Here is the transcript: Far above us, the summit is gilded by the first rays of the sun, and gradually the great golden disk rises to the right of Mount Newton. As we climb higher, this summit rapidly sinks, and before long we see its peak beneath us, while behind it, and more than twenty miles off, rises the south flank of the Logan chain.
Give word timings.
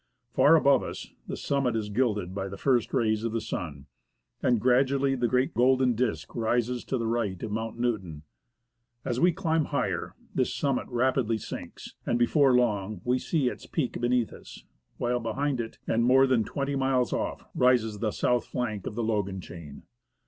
Far 0.31 0.55
above 0.55 0.81
us, 0.81 1.13
the 1.27 1.37
summit 1.37 1.75
is 1.75 1.89
gilded 1.89 2.33
by 2.33 2.47
the 2.47 2.57
first 2.57 2.91
rays 2.91 3.23
of 3.23 3.33
the 3.33 3.39
sun, 3.39 3.85
and 4.41 4.59
gradually 4.59 5.13
the 5.13 5.27
great 5.27 5.53
golden 5.53 5.93
disk 5.93 6.33
rises 6.35 6.83
to 6.85 6.97
the 6.97 7.05
right 7.05 7.43
of 7.43 7.51
Mount 7.51 7.77
Newton. 7.77 8.23
As 9.05 9.19
we 9.19 9.31
climb 9.31 9.65
higher, 9.65 10.15
this 10.33 10.51
summit 10.55 10.87
rapidly 10.87 11.37
sinks, 11.37 11.93
and 12.03 12.17
before 12.17 12.55
long 12.55 13.01
we 13.03 13.19
see 13.19 13.47
its 13.47 13.67
peak 13.67 14.01
beneath 14.01 14.33
us, 14.33 14.63
while 14.97 15.19
behind 15.19 15.61
it, 15.61 15.77
and 15.85 16.03
more 16.03 16.25
than 16.25 16.43
twenty 16.43 16.75
miles 16.75 17.13
off, 17.13 17.45
rises 17.53 17.99
the 17.99 18.09
south 18.09 18.47
flank 18.47 18.87
of 18.87 18.95
the 18.95 19.03
Logan 19.03 19.39
chain. 19.39 19.83